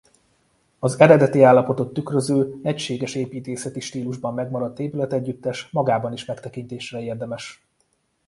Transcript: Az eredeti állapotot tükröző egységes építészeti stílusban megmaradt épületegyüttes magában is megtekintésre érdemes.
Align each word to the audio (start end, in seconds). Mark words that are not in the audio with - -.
Az 0.79 0.99
eredeti 0.99 1.41
állapotot 1.43 1.93
tükröző 1.93 2.59
egységes 2.63 3.15
építészeti 3.15 3.79
stílusban 3.79 4.33
megmaradt 4.33 4.79
épületegyüttes 4.79 5.69
magában 5.69 6.13
is 6.13 6.25
megtekintésre 6.25 7.01
érdemes. 7.01 7.65